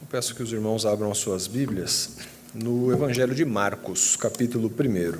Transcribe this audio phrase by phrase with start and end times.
[0.00, 2.18] Eu peço que os irmãos abram as suas Bíblias
[2.54, 5.18] no Evangelho de Marcos, capítulo 1.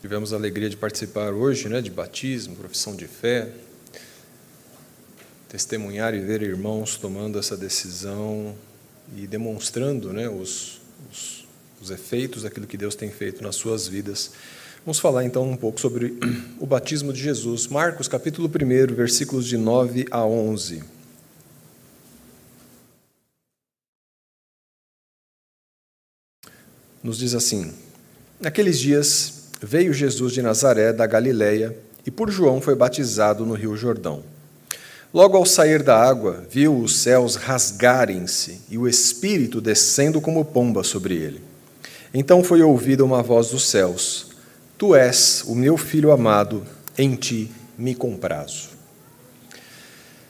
[0.00, 3.50] Tivemos a alegria de participar hoje né, de batismo, profissão de fé,
[5.48, 8.54] testemunhar e ver irmãos tomando essa decisão
[9.16, 10.80] e demonstrando né, os,
[11.10, 11.46] os,
[11.80, 14.30] os efeitos daquilo que Deus tem feito nas suas vidas.
[14.86, 16.16] Vamos falar então um pouco sobre
[16.60, 17.66] o batismo de Jesus.
[17.66, 21.01] Marcos, capítulo 1, versículos de 9 a 11.
[27.02, 27.72] Nos diz assim:
[28.40, 33.76] Naqueles dias veio Jesus de Nazaré, da Galiléia, e por João foi batizado no Rio
[33.76, 34.22] Jordão.
[35.12, 40.82] Logo ao sair da água, viu os céus rasgarem-se e o Espírito descendo como pomba
[40.82, 41.40] sobre ele.
[42.14, 44.28] Então foi ouvida uma voz dos céus:
[44.78, 46.64] Tu és o meu filho amado,
[46.96, 48.70] em ti me comprazo.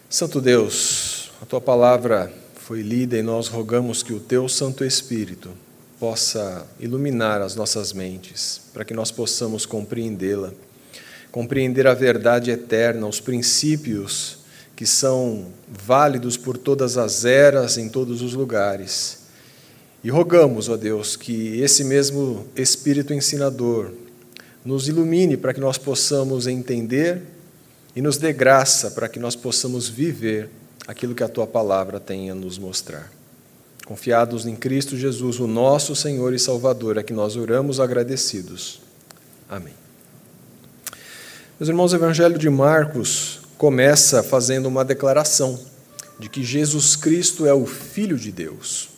[0.09, 5.50] Santo Deus, a tua palavra foi lida e nós rogamos que o teu Santo Espírito
[6.03, 10.53] possa iluminar as nossas mentes, para que nós possamos compreendê-la,
[11.31, 14.39] compreender a verdade eterna, os princípios
[14.75, 19.19] que são válidos por todas as eras, em todos os lugares.
[20.03, 23.92] E rogamos, ó Deus, que esse mesmo Espírito ensinador
[24.64, 27.22] nos ilumine para que nós possamos entender
[27.94, 30.50] e nos dê graça para que nós possamos viver
[30.84, 33.22] aquilo que a tua palavra tem a nos mostrar.
[33.86, 38.80] Confiados em Cristo Jesus, o nosso Senhor e Salvador, é que nós oramos agradecidos.
[39.48, 39.75] Amém.
[41.58, 45.58] Meus irmãos, o Evangelho de Marcos começa fazendo uma declaração
[46.19, 48.91] de que Jesus Cristo é o Filho de Deus.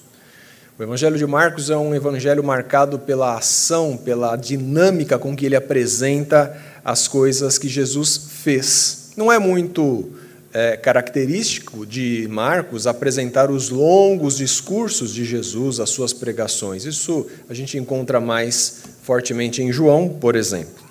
[0.78, 5.56] O Evangelho de Marcos é um evangelho marcado pela ação, pela dinâmica com que ele
[5.56, 9.12] apresenta as coisas que Jesus fez.
[9.16, 10.10] Não é muito
[10.54, 16.84] é, característico de Marcos apresentar os longos discursos de Jesus, as suas pregações.
[16.84, 20.84] Isso a gente encontra mais fortemente em João, por exemplo.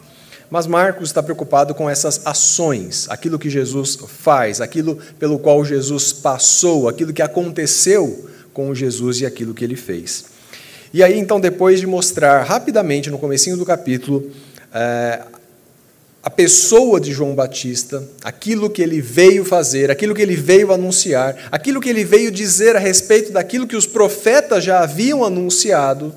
[0.51, 6.11] Mas Marcos está preocupado com essas ações, aquilo que Jesus faz, aquilo pelo qual Jesus
[6.11, 10.25] passou, aquilo que aconteceu com Jesus e aquilo que ele fez.
[10.93, 14.29] E aí, então, depois de mostrar rapidamente, no comecinho do capítulo,
[14.71, 15.21] é,
[16.23, 21.35] a pessoa de João Batista, aquilo que ele veio fazer, aquilo que ele veio anunciar,
[21.51, 26.15] aquilo que ele veio dizer a respeito daquilo que os profetas já haviam anunciado,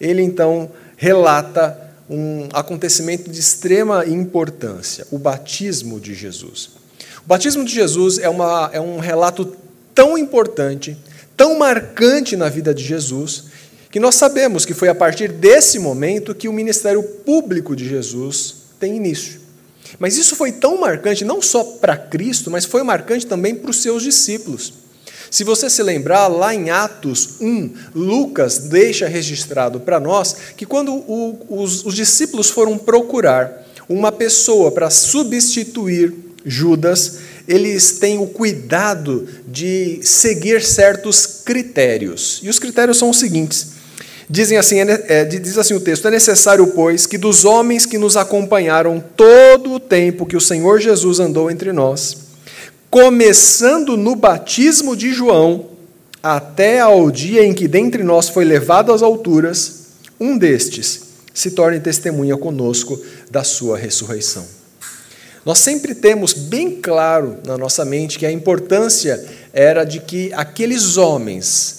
[0.00, 1.78] ele então relata
[2.08, 6.70] um acontecimento de extrema importância, o batismo de Jesus.
[7.22, 9.54] O batismo de Jesus é, uma, é um relato
[9.94, 10.96] tão importante,
[11.36, 13.44] tão marcante na vida de Jesus,
[13.90, 18.57] que nós sabemos que foi a partir desse momento que o ministério público de Jesus
[18.78, 19.40] tem início.
[19.98, 23.80] Mas isso foi tão marcante não só para Cristo, mas foi marcante também para os
[23.80, 24.72] seus discípulos.
[25.30, 30.92] Se você se lembrar, lá em Atos 1, Lucas deixa registrado para nós que quando
[30.92, 39.28] o, os, os discípulos foram procurar uma pessoa para substituir Judas, eles têm o cuidado
[39.46, 42.40] de seguir certos critérios.
[42.42, 43.77] E os critérios são os seguintes:
[44.30, 47.96] Dizem assim, é, é, diz assim o texto: É necessário, pois, que dos homens que
[47.96, 52.16] nos acompanharam todo o tempo que o Senhor Jesus andou entre nós,
[52.90, 55.70] começando no batismo de João,
[56.22, 59.86] até ao dia em que dentre nós foi levado às alturas,
[60.20, 63.00] um destes se torne testemunha conosco
[63.30, 64.44] da sua ressurreição.
[65.44, 70.98] Nós sempre temos bem claro na nossa mente que a importância era de que aqueles
[70.98, 71.78] homens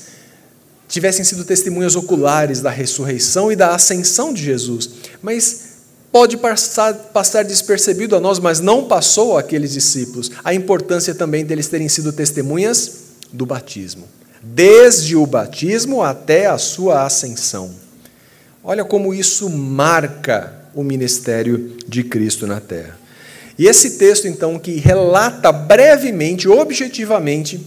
[0.89, 4.89] tivessem sido testemunhas oculares da ressurreição e da ascensão de Jesus.
[5.21, 5.69] Mas
[6.11, 11.67] pode passar, passar despercebido a nós, mas não passou àqueles discípulos, a importância também deles
[11.67, 14.05] terem sido testemunhas do batismo.
[14.41, 17.71] Desde o batismo até a sua ascensão.
[18.63, 22.97] Olha como isso marca o ministério de Cristo na terra.
[23.57, 27.59] E esse texto, então, que relata brevemente, objetivamente,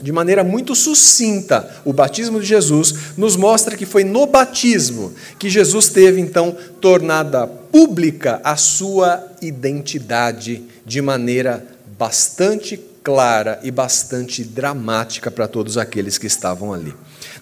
[0.00, 5.48] de maneira muito sucinta, o batismo de Jesus nos mostra que foi no batismo que
[5.48, 11.66] Jesus teve então tornada pública a sua identidade de maneira
[11.98, 16.94] bastante clara e bastante dramática para todos aqueles que estavam ali.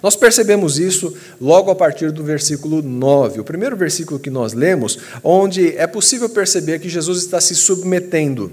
[0.02, 4.98] Nós percebemos isso logo a partir do versículo 9, o primeiro versículo que nós lemos,
[5.24, 8.52] onde é possível perceber que Jesus está se submetendo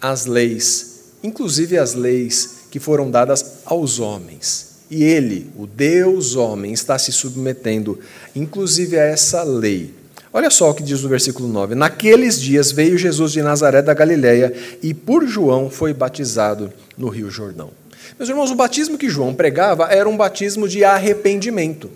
[0.00, 4.78] às leis, inclusive às leis que foram dadas aos homens.
[4.90, 7.98] E ele, o Deus homem, está se submetendo,
[8.34, 9.92] inclusive, a essa lei.
[10.32, 13.92] Olha só o que diz no versículo 9: Naqueles dias veio Jesus de Nazaré da
[13.92, 17.70] Galiléia e por João foi batizado no Rio Jordão.
[18.18, 21.90] Meus irmãos, o batismo que João pregava era um batismo de arrependimento.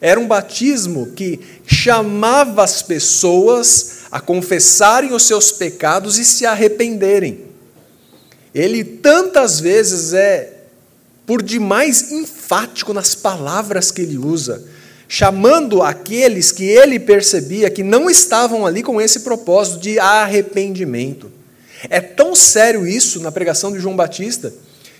[0.00, 7.45] Era um batismo que chamava as pessoas a confessarem os seus pecados e se arrependerem.
[8.56, 10.50] Ele tantas vezes é
[11.26, 14.64] por demais enfático nas palavras que ele usa,
[15.06, 21.30] chamando aqueles que ele percebia que não estavam ali com esse propósito de arrependimento.
[21.90, 24.54] É tão sério isso na pregação de João Batista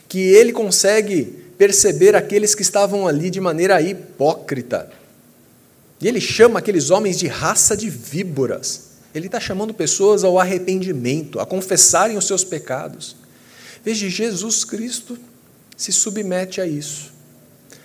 [0.07, 1.25] que ele consegue
[1.57, 4.91] perceber aqueles que estavam ali de maneira hipócrita.
[5.99, 8.89] E ele chama aqueles homens de raça de víboras.
[9.15, 13.17] Ele está chamando pessoas ao arrependimento, a confessarem os seus pecados.
[13.87, 15.17] Veja, Jesus Cristo
[15.77, 17.13] se submete a isso.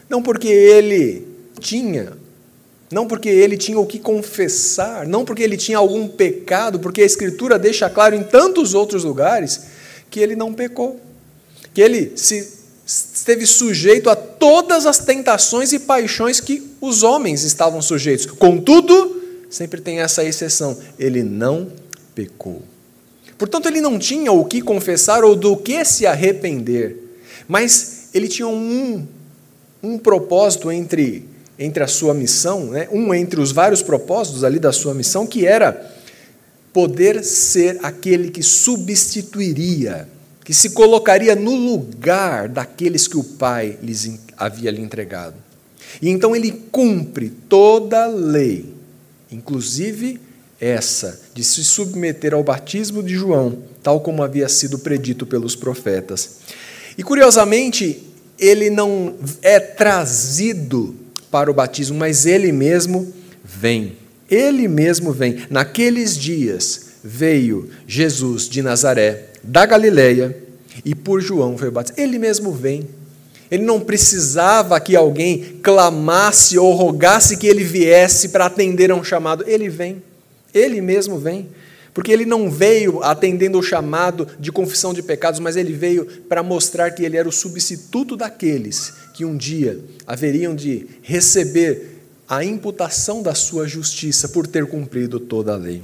[0.09, 1.27] Não porque ele
[1.59, 2.13] tinha,
[2.91, 7.05] não porque ele tinha o que confessar, não porque ele tinha algum pecado, porque a
[7.05, 9.61] Escritura deixa claro em tantos outros lugares
[10.09, 10.99] que ele não pecou,
[11.71, 12.51] que ele se
[12.83, 18.25] esteve sujeito a todas as tentações e paixões que os homens estavam sujeitos.
[18.25, 19.21] Contudo,
[19.51, 21.71] sempre tem essa exceção: ele não
[22.15, 22.70] pecou.
[23.37, 26.97] Portanto, ele não tinha o que confessar ou do que se arrepender,
[27.47, 29.05] mas ele tinha um,
[29.81, 31.25] um propósito entre,
[31.57, 32.87] entre a sua missão, né?
[32.91, 35.91] um entre os vários propósitos ali da sua missão, que era
[36.71, 40.07] poder ser aquele que substituiria
[40.43, 45.35] que se colocaria no lugar daqueles que o Pai lhes havia lhe entregado.
[46.01, 48.73] E então ele cumpre toda a lei,
[49.31, 50.19] inclusive
[50.61, 56.37] essa de se submeter ao batismo de João, tal como havia sido predito pelos profetas.
[56.95, 58.03] E curiosamente,
[58.37, 60.95] ele não é trazido
[61.31, 63.11] para o batismo, mas ele mesmo
[63.43, 63.97] vem.
[64.29, 65.45] Ele mesmo vem.
[65.49, 70.37] Naqueles dias veio Jesus de Nazaré da Galileia
[70.85, 71.99] e por João foi batizado.
[71.99, 72.87] Ele mesmo vem.
[73.49, 79.03] Ele não precisava que alguém clamasse ou rogasse que ele viesse para atender a um
[79.03, 79.43] chamado.
[79.45, 80.01] Ele vem.
[80.53, 81.49] Ele mesmo vem.
[81.93, 86.41] Porque ele não veio atendendo o chamado de confissão de pecados, mas ele veio para
[86.41, 91.99] mostrar que ele era o substituto daqueles que um dia haveriam de receber
[92.29, 95.83] a imputação da sua justiça por ter cumprido toda a lei.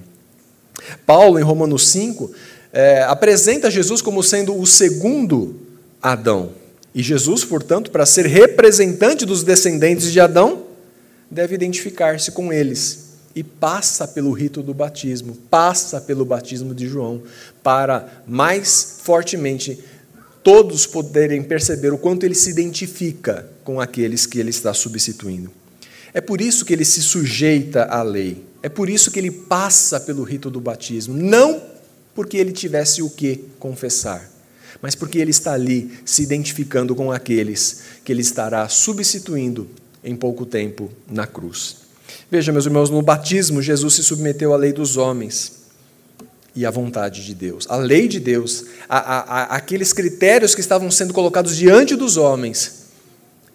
[1.06, 2.32] Paulo, em Romanos 5,
[2.72, 5.60] é, apresenta Jesus como sendo o segundo
[6.02, 6.52] Adão.
[6.96, 10.64] E Jesus, portanto, para ser representante dos descendentes de Adão,
[11.30, 13.07] deve identificar-se com eles
[13.38, 17.22] e passa pelo rito do batismo, passa pelo batismo de João,
[17.62, 19.78] para mais fortemente
[20.44, 25.52] todos poderem perceber o quanto ele se identifica com aqueles que ele está substituindo.
[26.16, 30.00] É por isso que ele se sujeita à lei, é por isso que ele passa
[30.00, 31.62] pelo rito do batismo, não
[32.16, 34.32] porque ele tivesse o que confessar,
[34.82, 39.70] mas porque ele está ali se identificando com aqueles que ele estará substituindo
[40.04, 41.87] em pouco tempo na cruz.
[42.30, 45.68] Veja, meus irmãos, no batismo, Jesus se submeteu à lei dos homens
[46.56, 47.66] e à vontade de Deus.
[47.70, 52.18] A lei de Deus, a, a, a, aqueles critérios que estavam sendo colocados diante dos
[52.18, 52.88] homens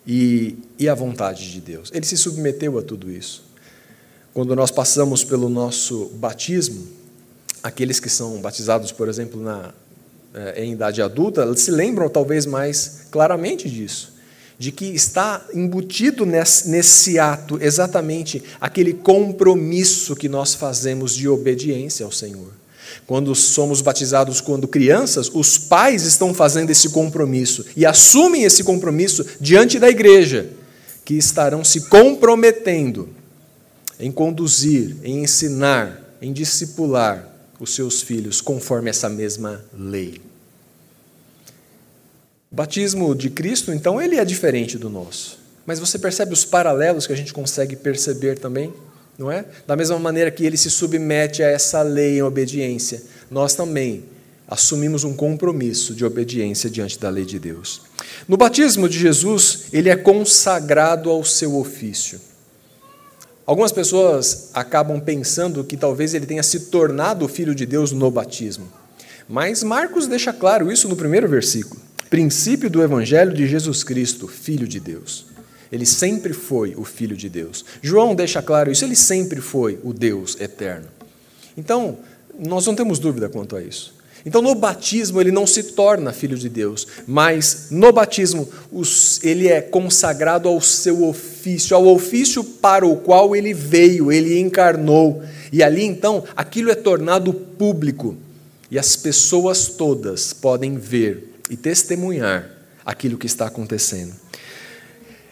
[0.07, 1.91] e, e a vontade de Deus.
[1.93, 3.45] Ele se submeteu a tudo isso.
[4.33, 6.87] Quando nós passamos pelo nosso batismo,
[7.63, 9.75] aqueles que são batizados, por exemplo, na,
[10.35, 14.12] eh, em idade adulta, se lembram talvez mais claramente disso,
[14.63, 22.07] de que está embutido nesse, nesse ato exatamente aquele compromisso que nós fazemos de obediência
[22.07, 22.53] ao Senhor.
[23.05, 29.27] Quando somos batizados quando crianças, os pais estão fazendo esse compromisso e assumem esse compromisso
[29.41, 30.49] diante da igreja,
[31.05, 33.09] que estarão se comprometendo
[33.99, 37.29] em conduzir, em ensinar, em discipular
[37.59, 40.21] os seus filhos conforme essa mesma lei.
[42.53, 45.39] O batismo de Cristo, então, ele é diferente do nosso.
[45.65, 48.75] Mas você percebe os paralelos que a gente consegue perceber também,
[49.19, 49.47] não é?
[49.67, 54.05] Da mesma maneira que ele se submete a essa lei em obediência, nós também
[54.47, 57.81] assumimos um compromisso de obediência diante da lei de Deus.
[58.29, 62.21] No batismo de Jesus, ele é consagrado ao seu ofício.
[63.47, 68.71] Algumas pessoas acabam pensando que talvez ele tenha se tornado filho de Deus no batismo.
[69.27, 71.81] Mas Marcos deixa claro isso no primeiro versículo.
[72.13, 75.25] Princípio do evangelho de Jesus Cristo, filho de Deus.
[75.73, 77.65] Ele sempre foi o filho de Deus.
[77.81, 80.89] João deixa claro isso, ele sempre foi o Deus eterno.
[81.57, 81.97] Então,
[82.39, 83.95] nós não temos dúvida quanto a isso.
[84.27, 88.47] Então, no batismo, ele não se torna filho de Deus, mas no batismo,
[89.23, 95.23] ele é consagrado ao seu ofício, ao ofício para o qual ele veio, ele encarnou.
[95.51, 98.19] E ali, então, aquilo é tornado público,
[98.71, 102.49] e as pessoas todas podem ver e testemunhar
[102.85, 104.13] aquilo que está acontecendo.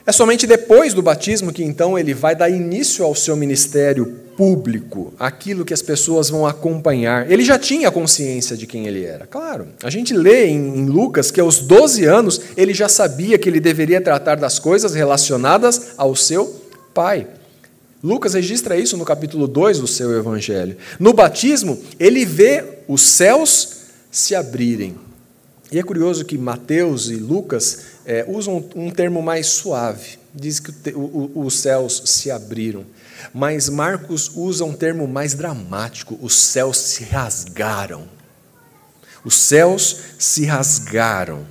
[0.06, 5.12] É somente depois do batismo que então ele vai dar início ao seu ministério público,
[5.18, 7.30] aquilo que as pessoas vão acompanhar.
[7.30, 9.68] Ele já tinha consciência de quem ele era, claro.
[9.82, 14.00] A gente lê em, Lucas que aos 12 anos ele já sabia que ele deveria
[14.00, 16.46] tratar das coisas relacionadas ao seu
[16.94, 17.26] pai.
[18.02, 20.76] Lucas registra isso no capítulo 2 do seu evangelho.
[20.98, 24.96] No batismo, ele vê os céus se abrirem.
[25.72, 30.90] E é curioso que Mateus e Lucas é, usam um termo mais suave, diz que
[30.90, 32.84] o, o, os céus se abriram.
[33.32, 38.08] Mas Marcos usa um termo mais dramático: os céus se rasgaram.
[39.24, 41.46] Os céus se rasgaram.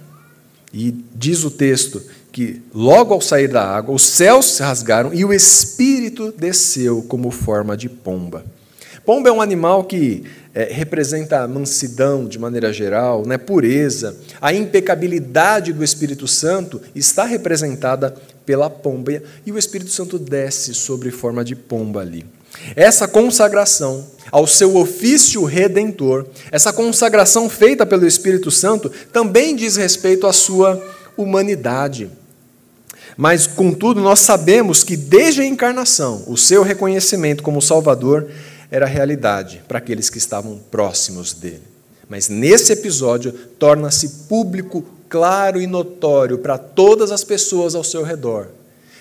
[0.73, 5.23] E diz o texto que logo ao sair da água, os céus se rasgaram e
[5.25, 8.45] o Espírito desceu como forma de pomba.
[9.05, 14.15] Pomba é um animal que é, representa a mansidão de maneira geral, né, pureza.
[14.41, 18.15] A impecabilidade do Espírito Santo está representada
[18.45, 22.25] pela pomba e o Espírito Santo desce sobre forma de pomba ali.
[22.75, 30.25] Essa consagração ao seu ofício redentor, essa consagração feita pelo Espírito Santo, também diz respeito
[30.25, 30.81] à sua
[31.15, 32.09] humanidade.
[33.15, 38.29] Mas, contudo, nós sabemos que desde a encarnação, o seu reconhecimento como Salvador
[38.71, 41.63] era realidade para aqueles que estavam próximos dele.
[42.07, 48.49] Mas nesse episódio torna-se público, claro e notório para todas as pessoas ao seu redor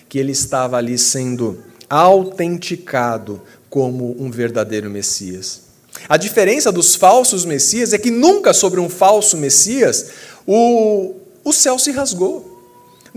[0.09, 5.63] que ele estava ali sendo autenticado como um verdadeiro Messias.
[6.09, 10.11] A diferença dos falsos Messias é que nunca sobre um falso Messias
[10.47, 12.48] o, o céu se rasgou.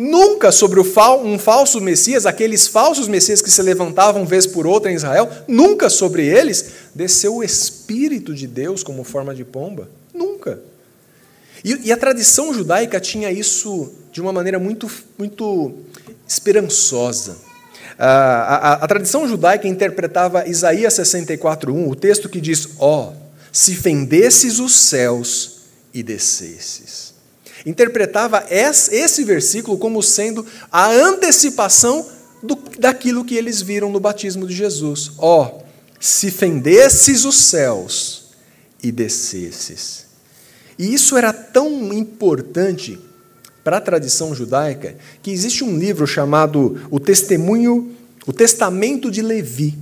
[0.03, 4.95] Nunca sobre um falso Messias, aqueles falsos Messias que se levantavam vez por outra em
[4.95, 9.87] Israel, nunca sobre eles desceu o Espírito de Deus como forma de pomba.
[10.11, 10.59] Nunca.
[11.63, 14.89] E, e a tradição judaica tinha isso de uma maneira muito,
[15.19, 15.71] muito
[16.27, 17.37] esperançosa.
[17.95, 23.13] A, a, a, tradição judaica interpretava Isaías 64:1, o texto que diz: Ó, oh,
[23.51, 25.59] se fendesses os céus
[25.93, 27.10] e descesses
[27.65, 32.07] interpretava esse versículo como sendo a antecipação
[32.41, 35.11] do, daquilo que eles viram no batismo de Jesus.
[35.17, 35.63] Ó, oh,
[35.99, 38.31] se fendesses os céus
[38.81, 40.05] e descesses.
[40.77, 42.99] E isso era tão importante
[43.63, 47.91] para a tradição judaica que existe um livro chamado O Testemunho,
[48.25, 49.77] o Testamento de Levi.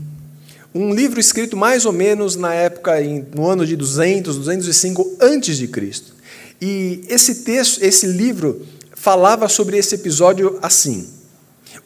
[0.76, 2.96] Um livro escrito mais ou menos na época,
[3.34, 6.19] no ano de 200, 205 antes de Cristo.
[6.62, 11.10] E esse texto, esse livro, falava sobre esse episódio assim: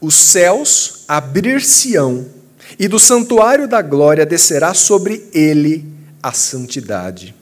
[0.01, 2.25] Os céus abrir-se-ão,
[2.79, 5.85] e do santuário da glória descerá sobre ele
[6.21, 7.35] a santidade.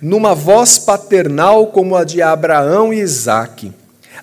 [0.00, 3.72] Numa voz paternal como a de Abraão e Isaque,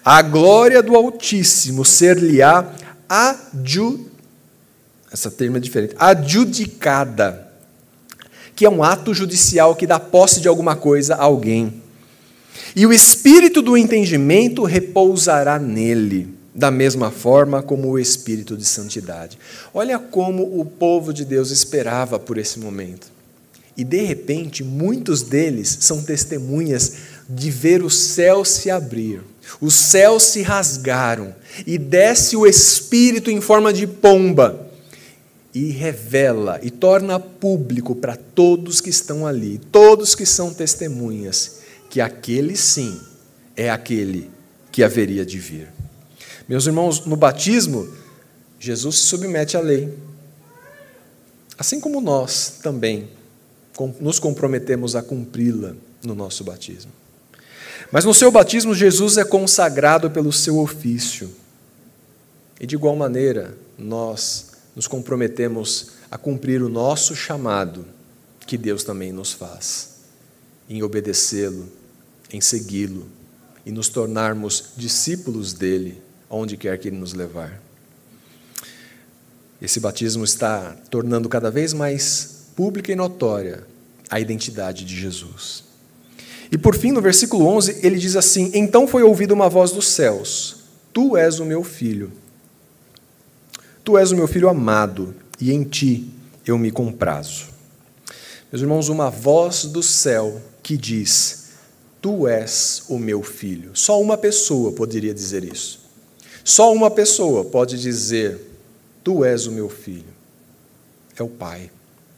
[0.03, 2.73] a glória do Altíssimo ser-lhe-á
[3.09, 4.09] adju...
[5.11, 7.51] essa termo é diferente, adjudicada,
[8.55, 11.83] que é um ato judicial que dá posse de alguma coisa a alguém.
[12.75, 19.37] E o espírito do entendimento repousará nele, da mesma forma como o espírito de santidade.
[19.73, 23.07] Olha como o povo de Deus esperava por esse momento.
[23.77, 26.93] E de repente, muitos deles são testemunhas
[27.29, 29.21] de ver o céu se abrir.
[29.61, 31.35] Os céus se rasgaram
[31.65, 34.67] e desce o espírito em forma de pomba
[35.53, 41.56] e revela e torna público para todos que estão ali, todos que são testemunhas,
[41.97, 43.01] que aquele sim
[43.55, 44.29] é aquele
[44.71, 45.67] que haveria de vir.
[46.47, 47.91] Meus irmãos, no batismo,
[48.59, 49.91] Jesus se submete à lei.
[51.57, 53.09] Assim como nós também
[53.99, 55.73] nos comprometemos a cumpri-la
[56.03, 56.91] no nosso batismo.
[57.91, 61.31] Mas no seu batismo, Jesus é consagrado pelo seu ofício.
[62.61, 67.87] E de igual maneira, nós nos comprometemos a cumprir o nosso chamado,
[68.45, 69.95] que Deus também nos faz,
[70.69, 71.76] em obedecê-lo
[72.31, 73.07] em segui-lo
[73.65, 77.62] e nos tornarmos discípulos dele, onde quer que ele nos levar.
[79.62, 83.65] Esse batismo está tornando cada vez mais pública e notória
[84.10, 85.63] a identidade de Jesus.
[86.51, 89.88] E por fim, no versículo 11, ele diz assim: Então foi ouvida uma voz dos
[89.88, 90.57] céus:
[90.93, 92.12] Tu és o meu filho.
[93.84, 96.10] Tu és o meu filho amado, e em ti
[96.46, 97.48] eu me comprazo.
[98.51, 101.37] Meus irmãos, uma voz do céu que diz:
[102.07, 103.71] Tu és o meu filho.
[103.73, 105.81] Só uma pessoa poderia dizer isso.
[106.41, 108.39] Só uma pessoa pode dizer:
[109.03, 110.15] Tu és o meu filho.
[111.19, 111.69] É o Pai.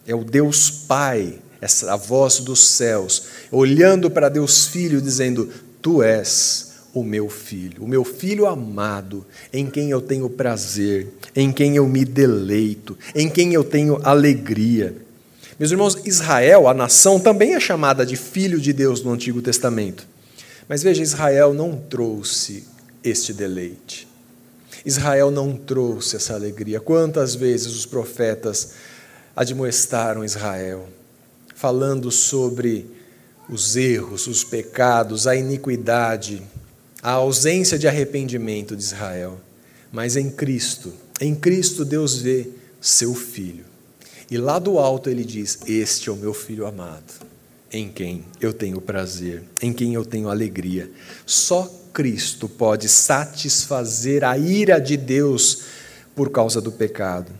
[0.05, 5.49] É o Deus Pai, essa a voz dos céus, olhando para Deus Filho, dizendo:
[5.81, 11.51] Tu és o meu filho, o meu filho amado, em quem eu tenho prazer, em
[11.51, 14.95] quem eu me deleito, em quem eu tenho alegria.
[15.59, 20.07] Meus irmãos, Israel, a nação, também é chamada de filho de Deus no Antigo Testamento.
[20.69, 22.65] Mas veja, Israel não trouxe
[23.03, 24.07] este deleite.
[24.85, 26.79] Israel não trouxe essa alegria.
[26.79, 28.71] Quantas vezes os profetas
[29.35, 30.87] admoestaram Israel,
[31.55, 32.89] falando sobre
[33.49, 36.41] os erros, os pecados, a iniquidade,
[37.01, 39.39] a ausência de arrependimento de Israel.
[39.91, 42.47] Mas em Cristo, em Cristo Deus vê
[42.79, 43.68] seu filho.
[44.29, 47.13] E lá do alto ele diz: Este é o meu filho amado,
[47.71, 50.89] em quem eu tenho prazer, em quem eu tenho alegria.
[51.25, 55.63] Só Cristo pode satisfazer a ira de Deus
[56.15, 57.31] por causa do pecado.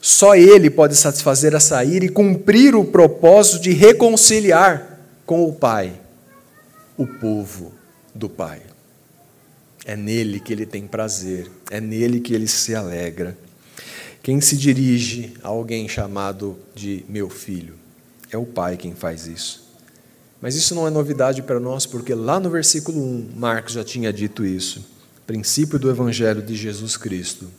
[0.00, 6.00] Só Ele pode satisfazer essa ira e cumprir o propósito de reconciliar com o Pai
[6.96, 7.72] o povo
[8.14, 8.60] do Pai.
[9.84, 13.38] É nele que ele tem prazer, é nele que ele se alegra.
[14.28, 17.76] Quem se dirige a alguém chamado de meu filho?
[18.30, 19.66] É o Pai quem faz isso.
[20.38, 24.12] Mas isso não é novidade para nós, porque lá no versículo 1, Marcos já tinha
[24.12, 24.84] dito isso.
[25.26, 27.50] Princípio do Evangelho de Jesus Cristo,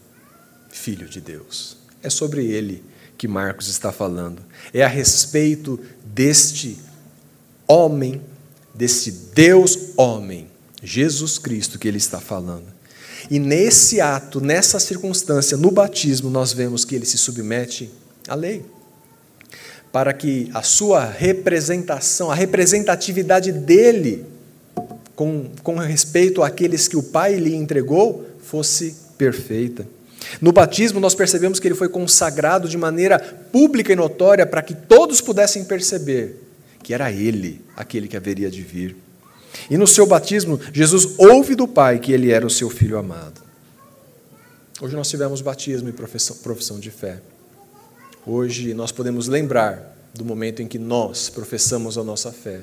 [0.69, 1.75] Filho de Deus.
[2.03, 2.83] É sobre ele
[3.17, 4.43] que Marcos está falando.
[4.71, 6.77] É a respeito deste
[7.67, 8.21] homem,
[8.75, 10.47] deste Deus homem,
[10.83, 12.78] Jesus Cristo, que ele está falando.
[13.29, 17.89] E nesse ato, nessa circunstância, no batismo, nós vemos que ele se submete
[18.27, 18.65] à lei.
[19.91, 24.25] Para que a sua representação, a representatividade dele,
[25.15, 29.85] com, com respeito àqueles que o Pai lhe entregou, fosse perfeita.
[30.41, 34.73] No batismo, nós percebemos que ele foi consagrado de maneira pública e notória para que
[34.73, 36.35] todos pudessem perceber
[36.83, 38.95] que era ele aquele que haveria de vir.
[39.69, 43.41] E no seu batismo, Jesus ouve do Pai que ele era o seu filho amado.
[44.81, 47.21] Hoje nós tivemos batismo e profissão, de fé.
[48.25, 52.61] Hoje nós podemos lembrar do momento em que nós professamos a nossa fé.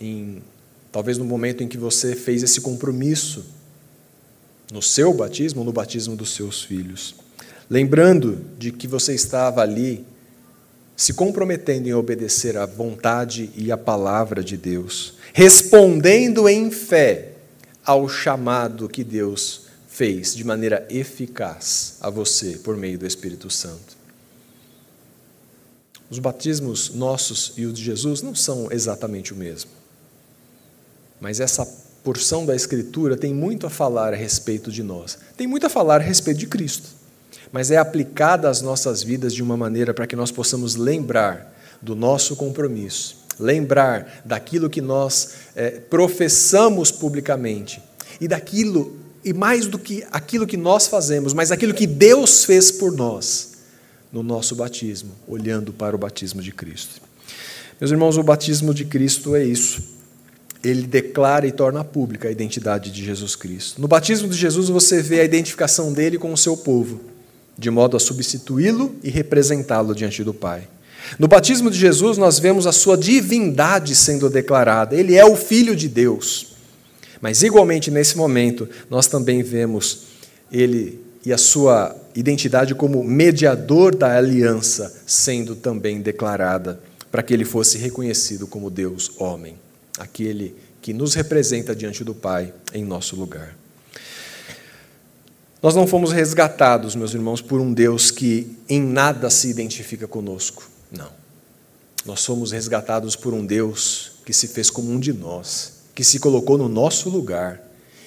[0.00, 0.42] Em,
[0.92, 3.44] talvez no momento em que você fez esse compromisso
[4.72, 7.14] no seu batismo no batismo dos seus filhos.
[7.68, 10.04] Lembrando de que você estava ali
[10.96, 17.32] se comprometendo em obedecer à vontade e à palavra de Deus, respondendo em fé
[17.84, 23.96] ao chamado que Deus fez de maneira eficaz a você por meio do Espírito Santo.
[26.08, 29.70] Os batismos nossos e os de Jesus não são exatamente o mesmo.
[31.20, 31.66] Mas essa
[32.02, 36.00] porção da Escritura tem muito a falar a respeito de nós, tem muito a falar
[36.00, 37.05] a respeito de Cristo
[37.52, 41.94] mas é aplicada às nossas vidas de uma maneira para que nós possamos lembrar do
[41.94, 47.82] nosso compromisso, lembrar daquilo que nós é, professamos publicamente
[48.20, 52.70] e daquilo, e mais do que aquilo que nós fazemos, mas aquilo que Deus fez
[52.70, 53.54] por nós
[54.12, 57.02] no nosso batismo, olhando para o batismo de Cristo.
[57.78, 59.96] Meus irmãos, o batismo de Cristo é isso.
[60.64, 63.80] Ele declara e torna pública a identidade de Jesus Cristo.
[63.80, 67.15] No batismo de Jesus, você vê a identificação dele com o seu povo
[67.58, 70.68] de modo a substituí-lo e representá-lo diante do Pai.
[71.18, 74.96] No batismo de Jesus, nós vemos a sua divindade sendo declarada.
[74.96, 76.56] Ele é o Filho de Deus.
[77.20, 80.02] Mas, igualmente, nesse momento, nós também vemos
[80.50, 87.44] ele e a sua identidade como mediador da aliança sendo também declarada, para que ele
[87.44, 89.56] fosse reconhecido como Deus homem,
[89.98, 93.56] aquele que nos representa diante do Pai em nosso lugar.
[95.66, 100.70] Nós não fomos resgatados, meus irmãos, por um Deus que em nada se identifica conosco.
[100.92, 101.08] Não.
[102.04, 106.20] Nós fomos resgatados por um Deus que se fez como um de nós, que se
[106.20, 107.60] colocou no nosso lugar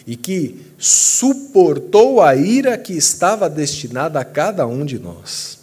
[0.08, 5.60] e que suportou a ira que estava destinada a cada um de nós.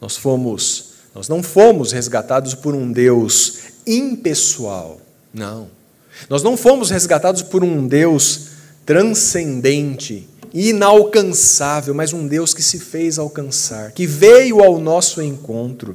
[0.00, 5.00] Nós fomos, nós não fomos resgatados por um Deus impessoal.
[5.32, 5.68] Não.
[6.28, 8.48] Nós não fomos resgatados por um Deus
[8.84, 15.94] transcendente, inalcançável, mas um Deus que se fez alcançar, que veio ao nosso encontro,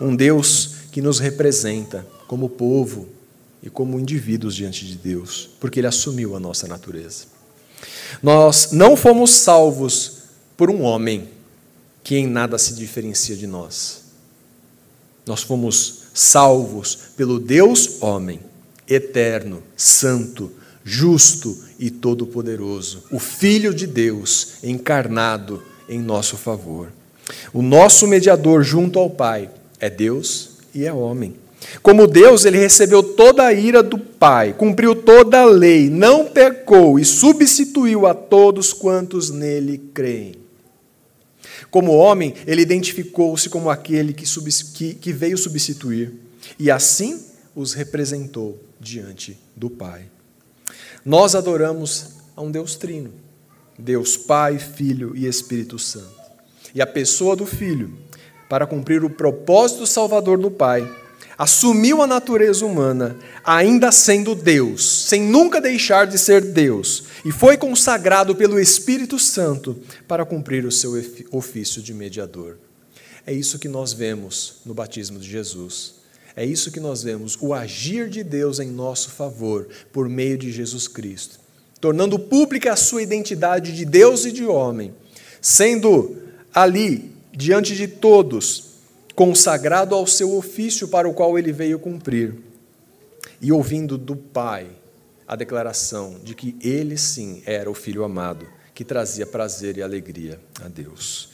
[0.00, 3.08] um Deus que nos representa como povo
[3.62, 7.24] e como indivíduos diante de Deus, porque Ele assumiu a nossa natureza.
[8.22, 10.22] Nós não fomos salvos
[10.56, 11.28] por um homem
[12.02, 14.02] que em nada se diferencia de nós.
[15.24, 18.40] Nós fomos salvos pelo Deus homem,
[18.88, 20.50] eterno, santo,
[20.84, 26.92] justo e todo-poderoso, o Filho de Deus encarnado em nosso favor.
[27.52, 31.34] O nosso mediador junto ao Pai é Deus e é homem.
[31.82, 36.98] Como Deus, ele recebeu toda a ira do Pai, cumpriu toda a lei, não pecou
[36.98, 40.34] e substituiu a todos quantos nele creem.
[41.70, 44.24] Como homem, ele identificou-se como aquele que,
[44.74, 46.12] que, que veio substituir
[46.58, 47.18] e assim
[47.54, 50.02] os representou diante do Pai.
[51.04, 53.12] Nós adoramos a um Deus trino,
[53.78, 56.22] Deus Pai, Filho e Espírito Santo.
[56.74, 57.98] E a pessoa do Filho,
[58.48, 60.88] para cumprir o propósito salvador do Pai,
[61.36, 67.56] assumiu a natureza humana, ainda sendo Deus, sem nunca deixar de ser Deus, e foi
[67.56, 70.92] consagrado pelo Espírito Santo para cumprir o seu
[71.32, 72.58] ofício de mediador.
[73.26, 76.01] É isso que nós vemos no batismo de Jesus.
[76.34, 80.50] É isso que nós vemos, o agir de Deus em nosso favor, por meio de
[80.50, 81.38] Jesus Cristo,
[81.80, 84.94] tornando pública a sua identidade de Deus e de homem,
[85.40, 86.16] sendo
[86.54, 88.72] ali, diante de todos,
[89.14, 92.34] consagrado ao seu ofício para o qual ele veio cumprir,
[93.40, 94.68] e ouvindo do Pai
[95.26, 100.40] a declaração de que ele sim era o filho amado, que trazia prazer e alegria
[100.62, 101.30] a Deus.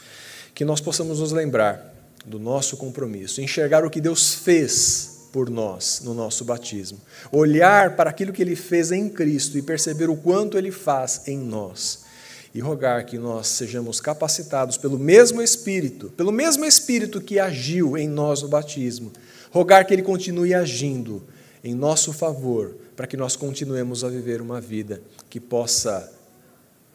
[0.55, 6.01] Que nós possamos nos lembrar do nosso compromisso, enxergar o que Deus fez por nós
[6.03, 7.01] no nosso batismo,
[7.31, 11.39] olhar para aquilo que ele fez em Cristo e perceber o quanto ele faz em
[11.39, 12.07] nós
[12.55, 18.09] e rogar que nós sejamos capacitados pelo mesmo Espírito, pelo mesmo Espírito que agiu em
[18.09, 19.13] nós no batismo,
[19.51, 21.23] rogar que ele continue agindo
[21.63, 26.11] em nosso favor, para que nós continuemos a viver uma vida que possa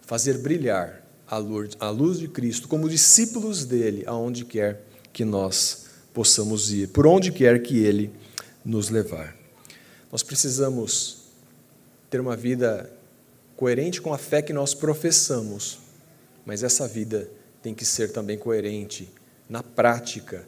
[0.01, 6.89] fazer brilhar a luz de Cristo como discípulos dele, aonde quer que nós possamos ir,
[6.89, 8.11] por onde quer que ele
[8.65, 9.35] nos levar.
[10.11, 11.23] Nós precisamos
[12.09, 12.91] ter uma vida
[13.55, 15.79] coerente com a fé que nós professamos,
[16.45, 17.29] mas essa vida
[17.61, 19.09] tem que ser também coerente
[19.47, 20.47] na prática,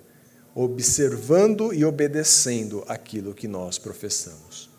[0.54, 4.75] observando e obedecendo aquilo que nós professamos.